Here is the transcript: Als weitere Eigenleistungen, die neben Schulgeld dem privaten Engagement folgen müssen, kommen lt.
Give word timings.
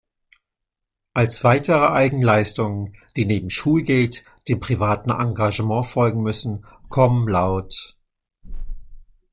Als 1.13 1.43
weitere 1.43 1.89
Eigenleistungen, 1.91 2.95
die 3.15 3.25
neben 3.27 3.51
Schulgeld 3.51 4.25
dem 4.47 4.59
privaten 4.59 5.11
Engagement 5.11 5.85
folgen 5.85 6.23
müssen, 6.23 6.65
kommen 6.89 7.27
lt. 7.29 7.99